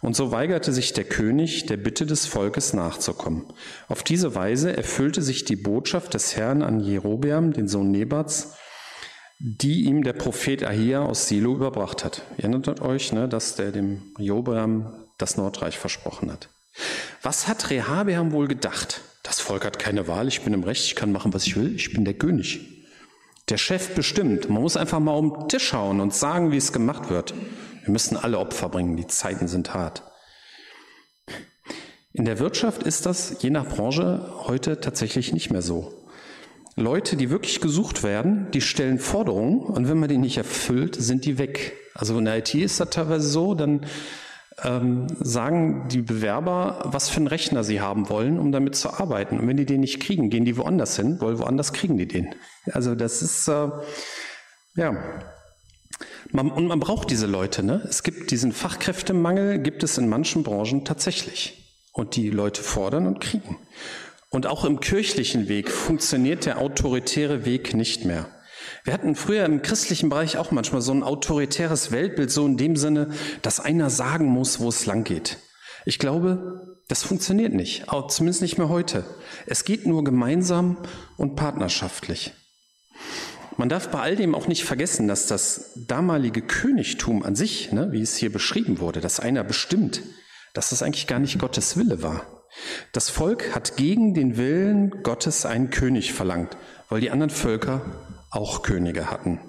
Und 0.00 0.16
so 0.16 0.32
weigerte 0.32 0.72
sich 0.72 0.92
der 0.92 1.04
König, 1.04 1.66
der 1.66 1.76
Bitte 1.76 2.06
des 2.06 2.26
Volkes 2.26 2.72
nachzukommen. 2.72 3.46
Auf 3.88 4.02
diese 4.02 4.34
Weise 4.34 4.74
erfüllte 4.76 5.22
sich 5.22 5.44
die 5.44 5.56
Botschaft 5.56 6.14
des 6.14 6.36
Herrn 6.36 6.62
an 6.62 6.80
Jerobeam, 6.80 7.52
den 7.52 7.68
Sohn 7.68 7.90
Nebats, 7.90 8.54
die 9.38 9.82
ihm 9.84 10.02
der 10.02 10.12
Prophet 10.12 10.64
Ahia 10.64 11.02
aus 11.02 11.28
Silo 11.28 11.54
überbracht 11.54 12.04
hat. 12.04 12.22
Ihr 12.36 12.44
erinnert 12.44 12.80
euch, 12.80 13.12
ne, 13.12 13.28
dass 13.28 13.56
der 13.56 13.72
dem 13.72 14.02
Jerobeam 14.18 14.92
das 15.18 15.36
Nordreich 15.36 15.78
versprochen 15.78 16.30
hat. 16.30 16.48
Was 17.22 17.48
hat 17.48 17.70
Rehabeam 17.70 18.32
wohl 18.32 18.48
gedacht? 18.48 19.02
Das 19.22 19.40
Volk 19.40 19.64
hat 19.64 19.78
keine 19.78 20.08
Wahl, 20.08 20.28
ich 20.28 20.42
bin 20.42 20.54
im 20.54 20.64
Recht, 20.64 20.84
ich 20.84 20.96
kann 20.96 21.12
machen, 21.12 21.34
was 21.34 21.46
ich 21.46 21.56
will, 21.56 21.74
ich 21.74 21.92
bin 21.92 22.04
der 22.04 22.14
König. 22.14 22.60
Der 23.48 23.58
Chef 23.58 23.94
bestimmt. 23.94 24.48
Man 24.48 24.62
muss 24.62 24.76
einfach 24.76 25.00
mal 25.00 25.12
um 25.12 25.34
den 25.34 25.48
Tisch 25.48 25.68
schauen 25.68 26.00
und 26.00 26.14
sagen, 26.14 26.52
wie 26.52 26.56
es 26.56 26.72
gemacht 26.72 27.10
wird. 27.10 27.34
Wir 27.82 27.92
müssen 27.92 28.16
alle 28.16 28.38
Opfer 28.38 28.68
bringen, 28.68 28.96
die 28.96 29.06
Zeiten 29.06 29.48
sind 29.48 29.74
hart. 29.74 30.02
In 32.12 32.24
der 32.24 32.38
Wirtschaft 32.38 32.82
ist 32.82 33.06
das 33.06 33.36
je 33.40 33.50
nach 33.50 33.66
Branche 33.66 34.32
heute 34.46 34.80
tatsächlich 34.80 35.32
nicht 35.32 35.50
mehr 35.50 35.62
so. 35.62 35.94
Leute, 36.76 37.16
die 37.16 37.30
wirklich 37.30 37.60
gesucht 37.60 38.02
werden, 38.02 38.50
die 38.52 38.60
stellen 38.60 38.98
Forderungen 38.98 39.60
und 39.60 39.88
wenn 39.88 39.98
man 39.98 40.08
die 40.08 40.18
nicht 40.18 40.38
erfüllt, 40.38 40.96
sind 40.96 41.24
die 41.24 41.38
weg. 41.38 41.76
Also 41.94 42.18
in 42.18 42.24
der 42.24 42.38
IT 42.38 42.54
ist 42.54 42.80
das 42.80 42.90
teilweise 42.90 43.28
so, 43.28 43.54
dann 43.54 43.86
ähm, 44.64 45.06
sagen 45.20 45.88
die 45.88 46.02
Bewerber, 46.02 46.80
was 46.84 47.08
für 47.08 47.18
einen 47.18 47.26
Rechner 47.26 47.64
sie 47.64 47.80
haben 47.80 48.08
wollen, 48.08 48.38
um 48.38 48.52
damit 48.52 48.76
zu 48.76 48.90
arbeiten. 48.90 49.38
Und 49.38 49.48
wenn 49.48 49.56
die 49.56 49.66
den 49.66 49.80
nicht 49.80 50.00
kriegen, 50.00 50.30
gehen 50.30 50.44
die 50.44 50.56
woanders 50.56 50.96
hin, 50.96 51.16
weil 51.20 51.38
woanders 51.38 51.72
kriegen 51.72 51.96
die 51.96 52.08
den. 52.08 52.34
Also 52.72 52.94
das 52.94 53.22
ist, 53.22 53.48
äh, 53.48 53.68
ja. 54.76 54.96
Man, 56.32 56.50
und 56.50 56.66
man 56.66 56.80
braucht 56.80 57.10
diese 57.10 57.26
Leute. 57.26 57.62
Ne? 57.62 57.84
Es 57.88 58.02
gibt 58.02 58.30
diesen 58.30 58.52
Fachkräftemangel, 58.52 59.58
gibt 59.58 59.82
es 59.82 59.98
in 59.98 60.08
manchen 60.08 60.42
Branchen 60.42 60.84
tatsächlich. 60.84 61.56
Und 61.92 62.16
die 62.16 62.30
Leute 62.30 62.62
fordern 62.62 63.06
und 63.06 63.20
kriegen. 63.20 63.56
Und 64.30 64.46
auch 64.46 64.64
im 64.64 64.80
kirchlichen 64.80 65.48
Weg 65.48 65.70
funktioniert 65.70 66.46
der 66.46 66.58
autoritäre 66.58 67.44
Weg 67.44 67.74
nicht 67.74 68.04
mehr. 68.04 68.28
Wir 68.84 68.92
hatten 68.92 69.16
früher 69.16 69.44
im 69.44 69.62
christlichen 69.62 70.08
Bereich 70.08 70.38
auch 70.38 70.52
manchmal 70.52 70.82
so 70.82 70.92
ein 70.92 71.02
autoritäres 71.02 71.90
Weltbild, 71.90 72.30
so 72.30 72.46
in 72.46 72.56
dem 72.56 72.76
Sinne, 72.76 73.10
dass 73.42 73.60
einer 73.60 73.90
sagen 73.90 74.26
muss, 74.26 74.60
wo 74.60 74.68
es 74.68 74.86
lang 74.86 75.04
geht. 75.04 75.38
Ich 75.84 75.98
glaube, 75.98 76.78
das 76.88 77.02
funktioniert 77.02 77.52
nicht, 77.52 77.86
zumindest 78.08 78.42
nicht 78.42 78.58
mehr 78.58 78.68
heute. 78.68 79.04
Es 79.46 79.64
geht 79.64 79.86
nur 79.86 80.04
gemeinsam 80.04 80.78
und 81.16 81.36
partnerschaftlich. 81.36 82.32
Man 83.60 83.68
darf 83.68 83.90
bei 83.90 84.00
all 84.00 84.16
dem 84.16 84.34
auch 84.34 84.48
nicht 84.48 84.64
vergessen, 84.64 85.06
dass 85.06 85.26
das 85.26 85.72
damalige 85.76 86.40
Königtum 86.40 87.22
an 87.22 87.36
sich, 87.36 87.72
ne, 87.72 87.92
wie 87.92 88.00
es 88.00 88.16
hier 88.16 88.32
beschrieben 88.32 88.80
wurde, 88.80 89.02
dass 89.02 89.20
einer 89.20 89.44
bestimmt, 89.44 90.00
dass 90.54 90.70
das 90.70 90.82
eigentlich 90.82 91.06
gar 91.06 91.18
nicht 91.18 91.38
Gottes 91.38 91.76
Wille 91.76 92.02
war. 92.02 92.46
Das 92.94 93.10
Volk 93.10 93.54
hat 93.54 93.76
gegen 93.76 94.14
den 94.14 94.38
Willen 94.38 95.02
Gottes 95.02 95.44
einen 95.44 95.68
König 95.68 96.14
verlangt, 96.14 96.56
weil 96.88 97.02
die 97.02 97.10
anderen 97.10 97.28
Völker 97.28 97.82
auch 98.30 98.62
Könige 98.62 99.10
hatten. 99.10 99.40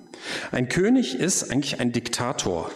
Ein 0.51 0.67
König 0.67 1.17
ist 1.17 1.49
eigentlich 1.49 1.79
ein 1.79 1.93
Diktator, 1.93 2.69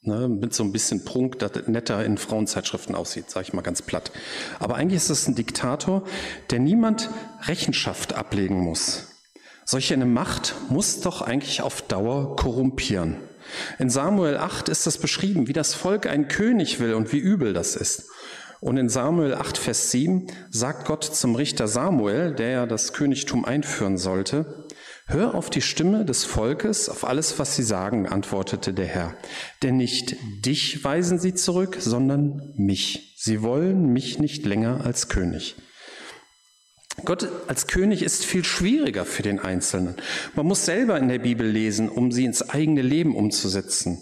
ne, 0.00 0.30
mit 0.30 0.54
so 0.54 0.64
ein 0.64 0.72
bisschen 0.72 1.04
Prunk, 1.04 1.38
das 1.40 1.66
netter 1.66 2.02
in 2.06 2.16
Frauenzeitschriften 2.16 2.94
aussieht, 2.94 3.28
sage 3.28 3.48
ich 3.48 3.52
mal 3.52 3.60
ganz 3.60 3.82
platt. 3.82 4.12
Aber 4.60 4.76
eigentlich 4.76 4.96
ist 4.96 5.10
es 5.10 5.28
ein 5.28 5.34
Diktator, 5.34 6.04
der 6.48 6.58
niemand 6.58 7.10
Rechenschaft 7.42 8.14
ablegen 8.14 8.60
muss. 8.60 9.09
Solch 9.70 9.92
eine 9.92 10.04
Macht 10.04 10.56
muss 10.68 11.00
doch 11.00 11.22
eigentlich 11.22 11.62
auf 11.62 11.80
Dauer 11.82 12.34
korrumpieren. 12.34 13.18
In 13.78 13.88
Samuel 13.88 14.36
8 14.36 14.68
ist 14.68 14.84
das 14.84 14.98
beschrieben, 14.98 15.46
wie 15.46 15.52
das 15.52 15.74
Volk 15.74 16.08
einen 16.08 16.26
König 16.26 16.80
will 16.80 16.92
und 16.94 17.12
wie 17.12 17.18
übel 17.18 17.52
das 17.52 17.76
ist. 17.76 18.10
Und 18.58 18.78
in 18.78 18.88
Samuel 18.88 19.32
8, 19.32 19.56
Vers 19.56 19.92
7 19.92 20.26
sagt 20.50 20.88
Gott 20.88 21.04
zum 21.04 21.36
Richter 21.36 21.68
Samuel, 21.68 22.34
der 22.34 22.48
ja 22.50 22.66
das 22.66 22.92
Königtum 22.94 23.44
einführen 23.44 23.96
sollte, 23.96 24.66
Hör 25.06 25.36
auf 25.36 25.50
die 25.50 25.62
Stimme 25.62 26.04
des 26.04 26.24
Volkes, 26.24 26.88
auf 26.88 27.04
alles, 27.04 27.38
was 27.38 27.54
sie 27.54 27.62
sagen, 27.62 28.08
antwortete 28.08 28.74
der 28.74 28.86
Herr. 28.86 29.14
Denn 29.62 29.76
nicht 29.76 30.16
dich 30.44 30.82
weisen 30.82 31.20
sie 31.20 31.34
zurück, 31.34 31.76
sondern 31.78 32.54
mich. 32.56 33.14
Sie 33.18 33.42
wollen 33.42 33.92
mich 33.92 34.18
nicht 34.18 34.44
länger 34.46 34.84
als 34.84 35.08
König. 35.08 35.54
Gott 37.04 37.28
als 37.46 37.66
König 37.66 38.02
ist 38.02 38.24
viel 38.24 38.44
schwieriger 38.44 39.04
für 39.04 39.22
den 39.22 39.38
Einzelnen. 39.38 39.94
Man 40.34 40.46
muss 40.46 40.64
selber 40.64 40.98
in 40.98 41.08
der 41.08 41.18
Bibel 41.18 41.46
lesen, 41.46 41.88
um 41.88 42.12
sie 42.12 42.24
ins 42.24 42.50
eigene 42.50 42.82
Leben 42.82 43.14
umzusetzen. 43.14 43.98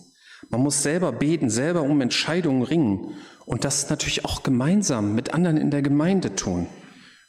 Man 0.48 0.62
muss 0.62 0.82
selber 0.82 1.12
beten, 1.12 1.50
selber 1.50 1.82
um 1.82 2.00
Entscheidungen 2.00 2.62
ringen 2.62 3.14
und 3.44 3.64
das 3.64 3.90
natürlich 3.90 4.24
auch 4.24 4.42
gemeinsam 4.42 5.14
mit 5.14 5.34
anderen 5.34 5.56
in 5.56 5.70
der 5.70 5.82
Gemeinde 5.82 6.34
tun. 6.34 6.66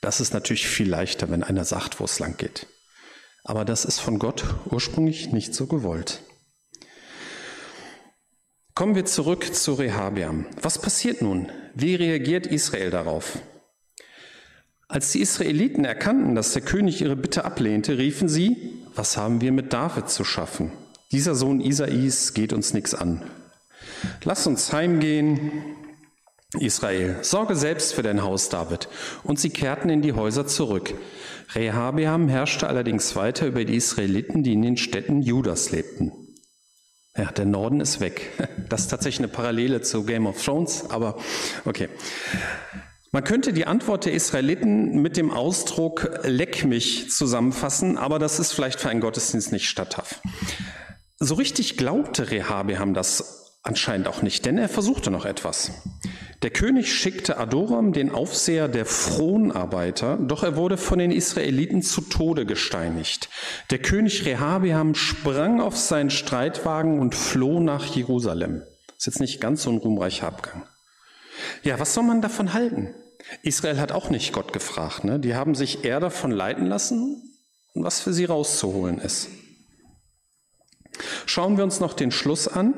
Das 0.01 0.21
ist 0.21 0.33
natürlich 0.33 0.67
viel 0.67 0.89
leichter, 0.89 1.29
wenn 1.29 1.43
einer 1.43 1.65
sagt, 1.65 1.99
wo 1.99 2.05
es 2.05 2.19
lang 2.19 2.37
geht. 2.37 2.67
Aber 3.43 3.65
das 3.65 3.85
ist 3.85 3.99
von 3.99 4.19
Gott 4.19 4.45
ursprünglich 4.69 5.31
nicht 5.31 5.53
so 5.53 5.67
gewollt. 5.67 6.21
Kommen 8.75 8.95
wir 8.95 9.05
zurück 9.05 9.53
zu 9.53 9.73
Rehabiam. 9.73 10.45
Was 10.61 10.79
passiert 10.79 11.21
nun? 11.21 11.51
Wie 11.75 11.95
reagiert 11.95 12.47
Israel 12.47 12.91
darauf? 12.91 13.39
Als 14.89 15.11
die 15.11 15.21
Israeliten 15.21 15.85
erkannten, 15.85 16.33
dass 16.33 16.53
der 16.53 16.63
König 16.63 16.99
ihre 16.99 17.15
Bitte 17.15 17.45
ablehnte, 17.45 17.99
riefen 17.99 18.27
sie, 18.27 18.57
was 18.95 19.17
haben 19.17 19.39
wir 19.39 19.51
mit 19.51 19.71
David 19.71 20.09
zu 20.09 20.23
schaffen? 20.23 20.71
Dieser 21.11 21.35
Sohn 21.35 21.61
Isais 21.61 22.33
geht 22.33 22.53
uns 22.53 22.73
nichts 22.73 22.95
an. 22.95 23.21
Lass 24.23 24.47
uns 24.47 24.73
heimgehen, 24.73 25.51
Israel, 26.59 27.17
sorge 27.21 27.55
selbst 27.55 27.93
für 27.93 28.01
dein 28.01 28.23
Haus, 28.23 28.49
David. 28.49 28.89
Und 29.23 29.39
sie 29.39 29.51
kehrten 29.51 29.89
in 29.89 30.01
die 30.01 30.13
Häuser 30.13 30.47
zurück. 30.47 30.95
Rehabeam 31.53 32.27
herrschte 32.27 32.67
allerdings 32.67 33.15
weiter 33.15 33.45
über 33.45 33.65
die 33.65 33.75
Israeliten, 33.75 34.41
die 34.41 34.53
in 34.53 34.63
den 34.63 34.77
Städten 34.77 35.21
Judas 35.21 35.69
lebten. 35.69 36.11
Ja, 37.15 37.31
der 37.31 37.45
Norden 37.45 37.79
ist 37.79 37.99
weg. 37.99 38.31
Das 38.69 38.81
ist 38.81 38.87
tatsächlich 38.89 39.19
eine 39.19 39.33
Parallele 39.33 39.81
zu 39.81 40.03
Game 40.03 40.27
of 40.27 40.43
Thrones, 40.43 40.91
aber 40.91 41.17
okay. 41.65 41.89
Man 43.11 43.23
könnte 43.23 43.53
die 43.53 43.65
Antwort 43.65 44.05
der 44.05 44.13
Israeliten 44.13 45.01
mit 45.01 45.17
dem 45.17 45.31
Ausdruck 45.31 46.19
leck 46.23 46.65
mich 46.65 47.09
zusammenfassen, 47.09 47.97
aber 47.97 48.19
das 48.19 48.39
ist 48.39 48.53
vielleicht 48.53 48.79
für 48.79 48.89
einen 48.89 49.01
Gottesdienst 49.01 49.51
nicht 49.51 49.67
statthaft. 49.67 50.21
So 51.17 51.35
richtig 51.35 51.75
glaubte 51.75 52.29
Rehabeam 52.29 52.93
das 52.93 53.57
anscheinend 53.63 54.07
auch 54.07 54.21
nicht, 54.21 54.45
denn 54.45 54.57
er 54.57 54.69
versuchte 54.69 55.09
noch 55.09 55.25
etwas. 55.25 55.71
Der 56.43 56.51
König 56.51 56.93
schickte 56.93 57.37
Adoram, 57.37 57.91
den 57.91 58.11
Aufseher 58.11 58.67
der 58.69 58.85
Fronarbeiter, 58.85 60.17
doch 60.17 60.43
er 60.43 60.55
wurde 60.55 60.77
von 60.77 60.99
den 60.99 61.11
Israeliten 61.11 61.81
zu 61.81 62.01
Tode 62.01 62.45
gesteinigt. 62.45 63.29
Der 63.71 63.79
König 63.79 64.25
Rehabeam 64.25 64.95
sprang 64.95 65.59
auf 65.59 65.75
seinen 65.75 66.11
Streitwagen 66.11 66.99
und 66.99 67.15
floh 67.15 67.59
nach 67.59 67.85
Jerusalem. 67.85 68.61
Ist 68.97 69.07
jetzt 69.07 69.19
nicht 69.19 69.41
ganz 69.41 69.63
so 69.63 69.71
ein 69.71 69.77
ruhmreicher 69.77 70.27
Abgang. 70.27 70.63
Ja, 71.63 71.79
was 71.79 71.93
soll 71.93 72.03
man 72.03 72.21
davon 72.21 72.53
halten? 72.53 72.93
Israel 73.43 73.79
hat 73.79 73.91
auch 73.91 74.09
nicht 74.09 74.33
Gott 74.33 74.53
gefragt. 74.53 75.03
Ne? 75.03 75.19
Die 75.19 75.35
haben 75.35 75.55
sich 75.55 75.83
eher 75.83 75.99
davon 75.99 76.31
leiten 76.31 76.65
lassen, 76.65 77.21
was 77.73 77.99
für 77.99 78.13
sie 78.13 78.25
rauszuholen 78.25 78.99
ist. 78.99 79.29
Schauen 81.25 81.57
wir 81.57 81.63
uns 81.63 81.79
noch 81.79 81.93
den 81.93 82.11
Schluss 82.11 82.47
an. 82.47 82.73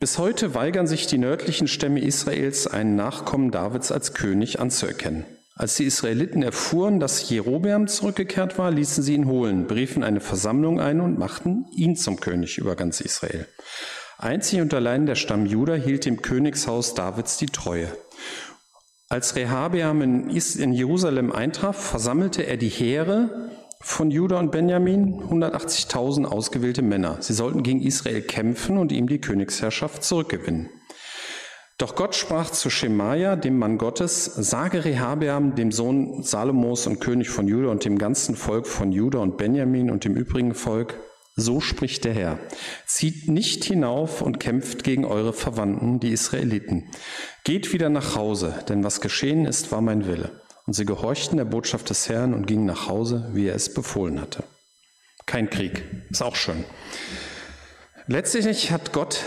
Bis 0.00 0.18
heute 0.18 0.54
weigern 0.54 0.86
sich 0.86 1.06
die 1.06 1.18
nördlichen 1.18 1.68
Stämme 1.68 2.00
Israels, 2.00 2.66
einen 2.66 2.96
Nachkommen 2.96 3.50
Davids 3.50 3.90
als 3.92 4.12
König 4.12 4.60
anzuerkennen. 4.60 5.24
Als 5.56 5.76
die 5.76 5.84
Israeliten 5.84 6.42
erfuhren, 6.42 6.98
dass 6.98 7.30
Jerobeam 7.30 7.86
zurückgekehrt 7.86 8.58
war, 8.58 8.72
ließen 8.72 9.04
sie 9.04 9.14
ihn 9.14 9.26
holen, 9.26 9.68
beriefen 9.68 10.02
eine 10.02 10.20
Versammlung 10.20 10.80
ein 10.80 11.00
und 11.00 11.16
machten 11.16 11.66
ihn 11.76 11.96
zum 11.96 12.18
König 12.18 12.58
über 12.58 12.74
ganz 12.74 13.00
Israel. 13.00 13.46
Einzig 14.18 14.60
und 14.60 14.72
allein 14.72 15.06
der 15.06 15.16
Stamm 15.16 15.46
Juda 15.46 15.74
hielt 15.74 16.04
dem 16.04 16.22
Königshaus 16.22 16.94
Davids 16.94 17.36
die 17.36 17.46
Treue. 17.46 17.88
Als 19.08 19.36
Rehabeam 19.36 20.00
in 20.00 20.72
Jerusalem 20.72 21.32
eintraf, 21.32 21.76
versammelte 21.76 22.42
er 22.42 22.56
die 22.56 22.68
Heere 22.68 23.50
von 23.80 24.10
Juda 24.10 24.38
und 24.38 24.50
Benjamin 24.50 25.20
180.000 25.20 26.24
ausgewählte 26.24 26.82
Männer. 26.82 27.18
Sie 27.20 27.34
sollten 27.34 27.62
gegen 27.62 27.82
Israel 27.82 28.22
kämpfen 28.22 28.78
und 28.78 28.92
ihm 28.92 29.08
die 29.08 29.20
Königsherrschaft 29.20 30.02
zurückgewinnen. 30.04 30.70
Doch 31.76 31.96
Gott 31.96 32.14
sprach 32.14 32.50
zu 32.50 32.70
Schemaja, 32.70 33.36
dem 33.36 33.58
Mann 33.58 33.78
Gottes, 33.78 34.24
sage 34.24 34.84
Rehabeam, 34.84 35.54
dem 35.54 35.70
Sohn 35.70 36.22
Salomos 36.22 36.86
und 36.86 37.00
König 37.00 37.28
von 37.28 37.48
Juda 37.48 37.68
und 37.68 37.84
dem 37.84 37.98
ganzen 37.98 38.36
Volk 38.36 38.68
von 38.68 38.92
Juda 38.92 39.18
und 39.18 39.36
Benjamin 39.36 39.90
und 39.90 40.04
dem 40.04 40.14
übrigen 40.14 40.54
Volk, 40.54 40.94
so 41.36 41.60
spricht 41.60 42.04
der 42.04 42.14
Herr. 42.14 42.38
Zieht 42.86 43.28
nicht 43.28 43.64
hinauf 43.64 44.22
und 44.22 44.38
kämpft 44.38 44.84
gegen 44.84 45.04
eure 45.04 45.32
Verwandten, 45.32 46.00
die 46.00 46.12
Israeliten. 46.12 46.90
Geht 47.42 47.72
wieder 47.72 47.88
nach 47.88 48.14
Hause, 48.14 48.54
denn 48.68 48.84
was 48.84 49.00
geschehen 49.00 49.44
ist, 49.44 49.72
war 49.72 49.80
mein 49.80 50.06
Wille. 50.06 50.40
Und 50.66 50.74
sie 50.74 50.84
gehorchten 50.86 51.36
der 51.36 51.44
Botschaft 51.44 51.90
des 51.90 52.08
Herrn 52.08 52.34
und 52.34 52.46
gingen 52.46 52.66
nach 52.66 52.88
Hause, 52.88 53.28
wie 53.32 53.48
er 53.48 53.54
es 53.54 53.74
befohlen 53.74 54.20
hatte. 54.20 54.44
Kein 55.26 55.50
Krieg, 55.50 55.84
ist 56.10 56.22
auch 56.22 56.36
schön. 56.36 56.64
Letztlich 58.06 58.70
hat 58.70 58.92
Gott 58.92 59.20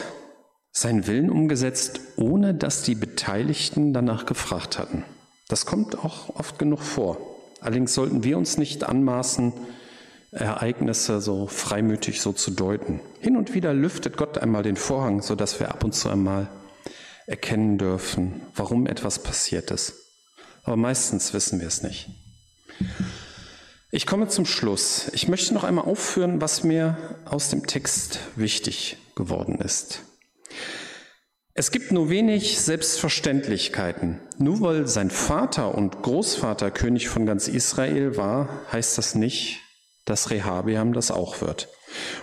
seinen 0.72 1.08
Willen 1.08 1.30
umgesetzt, 1.30 2.00
ohne 2.16 2.54
dass 2.54 2.84
die 2.84 2.96
Beteiligten 2.96 3.94
danach 3.94 4.26
gefragt 4.26 4.78
hatten. 4.78 5.04
Das 5.48 5.66
kommt 5.66 5.98
auch 5.98 6.36
oft 6.36 6.60
genug 6.60 6.82
vor. 6.82 7.18
Allerdings 7.62 7.94
sollten 7.94 8.24
wir 8.24 8.38
uns 8.38 8.58
nicht 8.58 8.84
anmaßen, 8.84 9.54
Ereignisse 10.32 11.22
so 11.22 11.48
freimütig 11.48 12.22
so 12.22 12.34
zu 12.34 12.52
deuten. 12.52 13.00
Hin 13.22 13.38
und 13.38 13.54
wieder 13.54 13.74
lüftet 13.74 14.18
Gott 14.18 14.38
einmal 14.38 14.64
den 14.64 14.76
Vorhang, 14.76 15.22
sodass 15.22 15.60
wir 15.60 15.70
ab 15.70 15.84
und 15.84 15.94
zu 15.94 16.10
einmal 16.10 16.50
erkennen 17.26 17.78
dürfen, 17.78 18.42
warum 18.56 18.88
etwas 18.88 19.20
passiert 19.20 19.72
ist. 19.72 19.94
Aber 20.64 20.76
meistens 20.76 21.34
wissen 21.34 21.60
wir 21.60 21.68
es 21.68 21.82
nicht. 21.84 22.10
Ich 23.90 24.06
komme 24.06 24.28
zum 24.28 24.46
Schluss. 24.46 25.10
Ich 25.14 25.30
möchte 25.30 25.54
noch 25.54 25.64
einmal 25.64 25.86
aufführen, 25.86 26.42
was 26.42 26.64
mir 26.64 26.98
aus 27.26 27.50
dem 27.50 27.66
Text 27.66 28.20
wichtig 28.36 28.98
geworden 29.16 29.60
ist. 29.60 30.02
Es 31.54 31.72
gibt 31.72 31.92
nur 31.92 32.10
wenig 32.10 32.60
Selbstverständlichkeiten. 32.60 34.20
Nur 34.38 34.62
weil 34.62 34.88
sein 34.88 35.10
Vater 35.10 35.74
und 35.74 36.04
Großvater 36.04 36.70
König 36.70 37.08
von 37.08 37.26
ganz 37.26 37.48
Israel 37.48 38.18
war, 38.18 38.50
heißt 38.72 38.98
das 38.98 39.16
nicht, 39.16 39.62
dass 40.08 40.32
Rehabiam 40.32 40.94
das 40.94 41.12
auch 41.12 41.42
wird. 41.42 41.70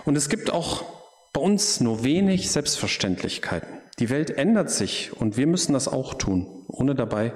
Und 0.03 0.17
es 0.17 0.27
gibt 0.27 0.51
auch 0.51 0.83
bei 1.31 1.39
uns 1.39 1.79
nur 1.79 2.03
wenig 2.03 2.49
Selbstverständlichkeiten. 2.51 3.69
Die 3.99 4.09
Welt 4.09 4.31
ändert 4.31 4.69
sich 4.69 5.13
und 5.13 5.37
wir 5.37 5.47
müssen 5.47 5.73
das 5.73 5.87
auch 5.87 6.15
tun, 6.15 6.65
ohne 6.67 6.95
dabei 6.95 7.31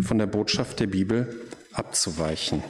von 0.00 0.18
der 0.18 0.26
Botschaft 0.26 0.80
der 0.80 0.88
Bibel 0.88 1.48
abzuweichen. 1.72 2.62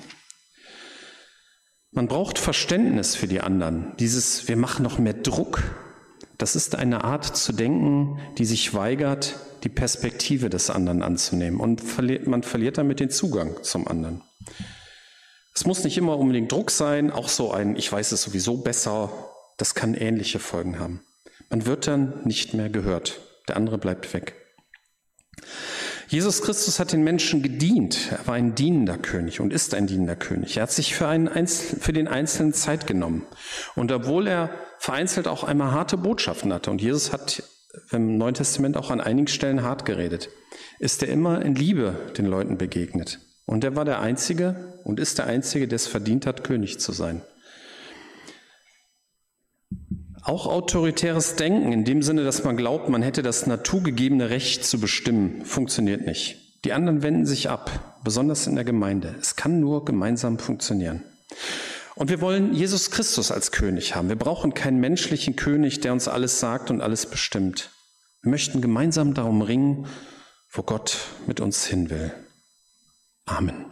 Man 1.91 2.07
braucht 2.07 2.39
Verständnis 2.39 3.17
für 3.17 3.27
die 3.27 3.41
anderen. 3.41 3.95
Dieses, 3.99 4.49
wir 4.49 4.57
machen 4.57 4.83
noch 4.83 4.99
mehr 4.99 5.15
Druck, 5.15 5.63
das 6.39 6.57
ist 6.57 6.75
eine 6.75 7.05
Art 7.05 7.37
zu 7.37 7.53
denken, 7.53 8.19
die 8.39 8.45
sich 8.45 8.75
weigert, 8.75 9.39
die 9.63 9.69
Perspektive 9.69 10.51
des 10.51 10.71
anderen 10.71 11.03
anzunehmen. 11.03 11.61
Und 11.61 11.83
man 12.27 12.43
verliert 12.43 12.79
damit 12.79 13.01
den 13.01 13.11
Zugang 13.11 13.63
zum 13.63 13.87
anderen. 13.87 14.23
Es 15.55 15.67
muss 15.67 15.85
nicht 15.85 15.99
immer 15.99 16.19
unbedingt 16.19 16.51
Druck 16.51 16.71
sein, 16.71 17.11
auch 17.11 17.29
so 17.29 17.53
ein, 17.53 17.77
ich 17.77 17.91
weiß 17.91 18.13
es 18.13 18.23
sowieso 18.23 18.59
besser, 18.59 19.11
das 19.59 19.75
kann 19.75 19.95
ähnliche 19.95 20.39
Folgen 20.39 20.79
haben. 20.79 21.01
Man 21.51 21.67
wird 21.67 21.87
dann 21.87 22.23
nicht 22.25 22.55
mehr 22.55 22.71
gehört. 22.71 23.21
Der 23.49 23.57
andere 23.57 23.79
bleibt 23.79 24.15
weg. 24.15 24.35
Jesus 26.09 26.43
Christus 26.43 26.79
hat 26.79 26.93
den 26.93 27.05
Menschen 27.05 27.43
gedient. 27.43 28.11
Er 28.11 28.27
war 28.27 28.35
ein 28.35 28.55
dienender 28.55 28.99
König 28.99 29.41
und 29.41 29.53
ist 29.53 29.75
ein 29.75 29.87
dienender 29.87 30.17
König. 30.17 30.57
Er 30.57 30.65
hat 30.65 30.71
sich 30.71 30.95
für, 30.95 31.09
einen 31.09 31.29
Einzel 31.29 31.79
für 31.81 31.93
den 31.93 32.07
Einzelnen 32.07 32.53
Zeit 32.53 32.87
genommen. 32.87 33.27
Und 33.75 33.93
obwohl 33.93 34.27
er 34.27 34.51
vereinzelt 34.79 35.27
auch 35.27 35.43
einmal 35.43 35.73
harte 35.73 35.97
Botschaften 35.97 36.53
hatte, 36.53 36.71
und 36.71 36.83
Jesus 36.83 37.13
hat 37.13 37.43
im 37.91 38.19
Neuen 38.19 38.35
Testament 38.35 38.77
auch 38.77 38.91
an 38.91 39.01
einigen 39.01 39.29
Stellen 39.29 39.63
hart 39.63 39.85
geredet, 39.85 40.29
ist 40.79 41.03
er 41.03 41.09
immer 41.09 41.43
in 41.43 41.55
Liebe 41.55 41.97
den 42.17 42.27
Leuten 42.27 42.59
begegnet. 42.59 43.19
Und 43.53 43.65
er 43.65 43.77
war 43.77 43.85
der 43.85 44.01
Einzige 44.01 44.57
und 44.83 44.99
ist 44.99 45.19
der 45.19 45.27
Einzige, 45.27 45.69
der 45.69 45.77
es 45.77 45.87
verdient 45.87 46.25
hat, 46.25 46.43
König 46.43 46.81
zu 46.81 46.93
sein. 46.93 47.21
Auch 50.23 50.47
autoritäres 50.47 51.37
Denken 51.37 51.71
in 51.71 51.85
dem 51.85 52.01
Sinne, 52.01 52.25
dass 52.25 52.45
man 52.45 52.57
glaubt, 52.57 52.89
man 52.89 53.03
hätte 53.03 53.23
das 53.23 53.47
naturgegebene 53.47 54.31
Recht 54.31 54.65
zu 54.65 54.81
bestimmen, 54.81 55.45
funktioniert 55.45 56.07
nicht. 56.07 56.39
Die 56.65 56.73
anderen 56.73 57.03
wenden 57.03 57.27
sich 57.27 57.51
ab, 57.51 57.99
besonders 58.03 58.47
in 58.47 58.55
der 58.55 58.65
Gemeinde. 58.65 59.17
Es 59.21 59.37
kann 59.37 59.61
nur 59.61 59.85
gemeinsam 59.85 60.39
funktionieren. 60.39 61.03
Und 61.95 62.09
wir 62.09 62.23
wollen 62.23 62.55
Jesus 62.55 62.91
Christus 62.91 63.31
als 63.31 63.53
König 63.53 63.95
haben. 63.95 64.09
Wir 64.09 64.17
brauchen 64.17 64.55
keinen 64.55 64.81
menschlichen 64.81 65.37
König, 65.37 65.81
der 65.81 65.93
uns 65.93 66.09
alles 66.09 66.41
sagt 66.41 66.71
und 66.71 66.81
alles 66.81 67.05
bestimmt. 67.05 67.69
Wir 68.23 68.31
möchten 68.31 68.63
gemeinsam 68.63 69.13
darum 69.13 69.43
ringen, 69.43 69.87
wo 70.51 70.63
Gott 70.63 70.97
mit 71.27 71.41
uns 71.41 71.67
hin 71.67 71.91
will. 71.91 72.15
Amen. 73.29 73.72